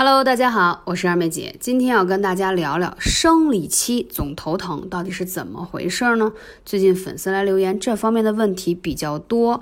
[0.00, 6.32] Hello，大家好，我是二妹姐，今天要跟大家聊聊生理期总头疼到底是怎么回事呢？
[6.64, 9.60] 最近粉丝来留言这方面的问题比较多，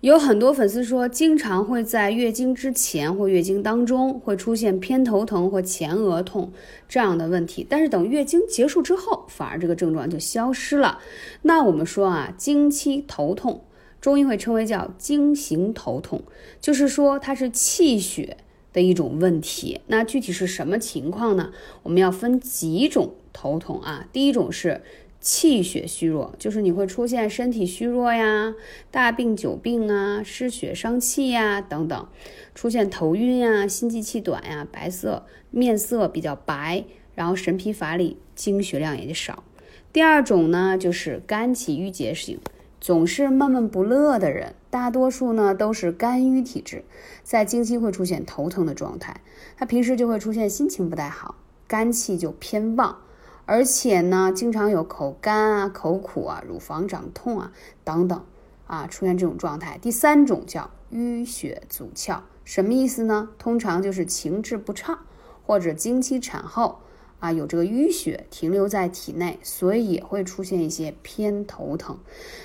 [0.00, 6.52] 有很多粉丝说，经常会在月经之前或月经当中会出现偏头疼或前额痛
[6.88, 11.00] 这样的问题，但是等月经结束之后，反而这个症状就消失了。
[11.42, 13.64] 那我们说啊，经期头痛，
[14.00, 16.22] 中医会称为叫经行头痛，
[16.60, 18.36] 就是说它是气血。
[18.74, 21.52] 的一种问题，那具体是什么情况呢？
[21.84, 24.06] 我们要分几种头痛啊。
[24.12, 24.82] 第一种是
[25.20, 28.54] 气血虚弱，就是你会出现身体虚弱呀、
[28.90, 32.08] 大病久病啊、失血伤气呀等等，
[32.54, 36.84] 出现头晕呀、心悸气短呀、白色面色比较白，
[37.14, 39.44] 然后神疲乏力、经血量也就少。
[39.92, 42.40] 第二种呢，就是肝气郁结型。
[42.84, 46.84] 总是闷闷不乐的人，大多数呢都是肝郁体质，
[47.22, 49.22] 在经期会出现头疼的状态。
[49.56, 52.98] 他平时就会出现心情不太好，肝气就偏旺，
[53.46, 57.52] 而且呢经常有口干啊、口苦啊、乳房长痛啊
[57.84, 58.22] 等等
[58.66, 59.78] 啊，出现这种状态。
[59.80, 63.30] 第三种叫淤血阻窍，什么意思呢？
[63.38, 64.98] 通常就是情志不畅
[65.46, 66.80] 或者经期产后。
[67.24, 71.98] 啊，有这个淤血停留在体内，所以也会出现一些偏头疼。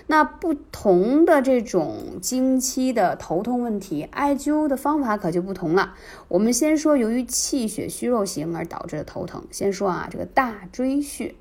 [0.08, 5.96] 那不同的这种经期的头痛问题，艾灸的方法可就不同了。
[6.30, 11.36] 我们先说，由于气血虚弱型而导致的头疼，先说啊，这个大椎穴。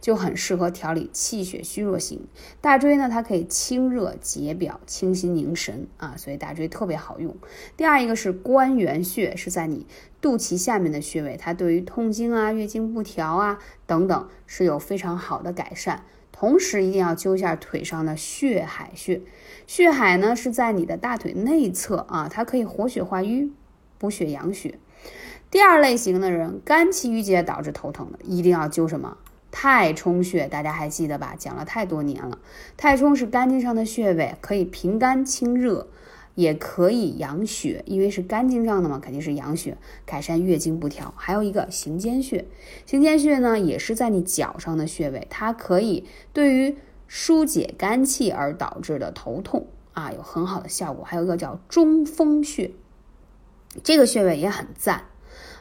[0.00, 2.26] 就很适合调理气血虚弱型。
[2.60, 7.36] 大椎呢，它可以清热解表、清心凝神啊，所以大椎特别好用。
[7.76, 9.86] 第二一个是关元穴，是在你
[10.20, 16.04] 肚脐下面的穴位，它对于痛经啊、月经不调啊等等是有非常好的改善。
[16.32, 19.22] 同时一定要灸一下腿上的血海穴，
[19.66, 23.50] 血海呢是在你的大腿内侧啊，它可以活血化瘀、
[23.96, 24.78] 补血养血。
[25.50, 29.16] 第二类型的人，肝气郁结导致头疼的，一定要灸什么？
[29.58, 31.34] 太冲穴，大家还记得吧？
[31.38, 32.38] 讲了太多年了。
[32.76, 35.88] 太冲是肝经上的穴位，可以平肝清热，
[36.34, 41.14] 也可以养血，因为是肝经上的嘛，肯定是养血，改善月经不调。
[41.16, 42.44] 还有一个行间穴，
[42.84, 46.76] 行间穴呢也是在你脚上的穴位，它可以对于
[47.08, 51.02] 疏解肝气而导致的头痛啊有很好的效果。
[51.02, 52.72] 还有一个叫中风穴，
[53.82, 55.06] 这个穴位也很赞。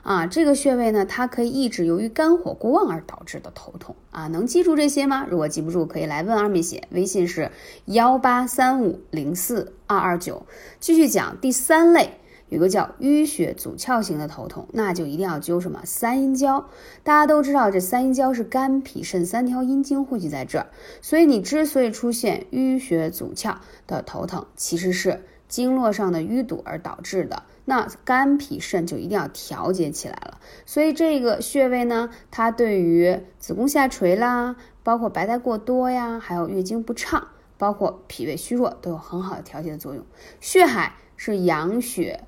[0.05, 5.25] 啊，这个穴位呢，它可以抑制由于肝火过旺而导致的头痛啊，能记住这些吗？
[5.27, 7.49] 如果记不住，可以来问二妹姐，微信是
[7.85, 10.45] 幺八三五零四二二九。
[10.79, 16.69] 继续讲第三类，有个叫淤血阻窍型的头痛，那就一定要灸什么三阴交。
[17.01, 20.67] 大家都知道，这三阴交是肝脾肾三条阴经汇聚在这儿，
[21.01, 23.55] 所以你之所以出现淤血阻窍
[23.87, 27.43] 的头疼，其实是经络上的淤堵而导致的。
[27.67, 40.05] 那肝脾肾就一定要调节起来了，所以这个穴位呢，它对于子宫下垂啦，包括白带过多呀，还有月经不畅，包括脾胃虚弱，都有很好的调节的作用。
[40.39, 42.23] 血海是养血、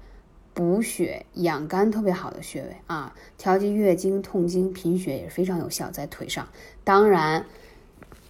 [0.55, 6.47] 补血、养肝特别好的穴位啊，调节月经、痛经、贫血也是非常有效，在腿上。
[6.84, 7.45] 当然，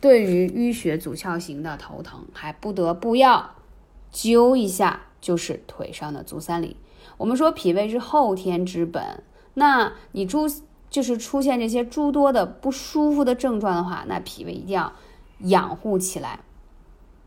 [0.01, 3.55] 对于淤血阻窍型的头疼，还不得不要
[4.13, 6.77] 灸一下，就是腿上的足三里。
[7.17, 9.23] 我们说脾胃是后天之本，
[9.55, 10.47] 那你出
[10.89, 14.93] 就是出现这些诸多的不舒服的症状的话，那脾胃一定要
[15.39, 16.39] 养护起来。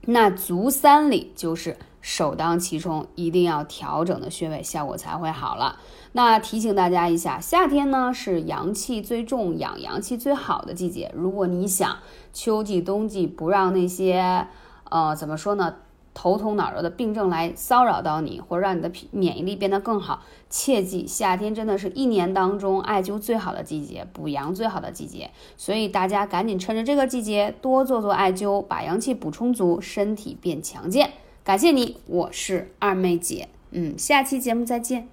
[0.07, 5.79] 那足三里就是首当其冲，一定要调整的穴位，效果才会好了。
[6.13, 11.13] 那提醒大家一下，夏天呢是阳气最重、养阳气最好的季节。
[11.15, 11.99] 如果你想
[12.33, 14.47] 秋季、冬季不让那些
[14.89, 15.77] 呃怎么说呢？
[16.13, 31.11] 头痛脑热的病症来骚扰到你，或者让你的免疫力变得更好，切记夏天真的是一年当中艾灸最好的季节，补阳最好的季节，所以大家赶紧趁着这个季节多做做艾灸，把阳气补充足，身体变强健。
[31.45, 35.09] 感谢你，我是二妹姐，嗯，下期节目再见。